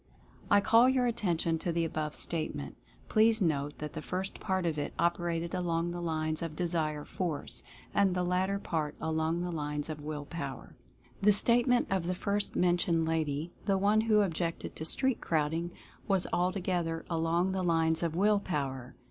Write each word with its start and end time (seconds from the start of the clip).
I 0.49 0.61
call 0.61 0.89
your 0.89 1.05
attention 1.05 1.59
to 1.59 1.71
the 1.71 1.85
above 1.85 2.15
Statement— 2.15 2.75
please 3.07 3.39
note 3.39 3.77
that 3.77 3.93
the 3.93 4.01
first 4.01 4.39
part 4.39 4.65
of 4.65 4.79
it 4.79 4.95
operated 4.97 5.53
along 5.53 5.91
the 5.91 6.01
lines 6.01 6.41
of 6.41 6.55
Desire 6.55 7.05
Force, 7.05 7.61
and 7.93 8.15
the 8.15 8.23
latter 8.23 8.57
part 8.57 8.95
along 8.99 9.41
the 9.41 9.51
lines 9.51 9.89
of 9.89 10.01
Will 10.01 10.25
Power. 10.25 10.75
The 11.21 11.31
Statement 11.31 11.85
of 11.91 12.07
the 12.07 12.15
first 12.15 12.55
mentioned 12.55 13.05
lady 13.07 13.51
(the 13.67 13.77
one 13.77 14.01
who 14.01 14.21
objected 14.21 14.75
to 14.75 14.85
street 14.85 15.21
crowding) 15.21 15.69
was 16.07 16.25
altogether 16.33 17.05
along 17.07 17.51
the 17.51 17.61
lines 17.61 18.01
of 18.01 18.15
Will 18.15 18.39
Power. 18.39 18.95